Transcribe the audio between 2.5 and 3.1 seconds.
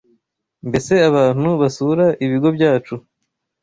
byacu